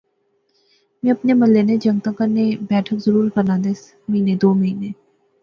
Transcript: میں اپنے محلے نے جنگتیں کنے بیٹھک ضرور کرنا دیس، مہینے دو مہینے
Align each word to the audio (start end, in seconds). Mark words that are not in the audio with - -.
میں 1.03 1.11
اپنے 1.11 1.33
محلے 1.41 1.61
نے 1.67 1.75
جنگتیں 1.83 2.11
کنے 2.17 2.45
بیٹھک 2.69 2.97
ضرور 3.05 3.29
کرنا 3.35 3.57
دیس، 3.63 3.87
مہینے 4.09 4.35
دو 4.41 4.53
مہینے 4.61 4.91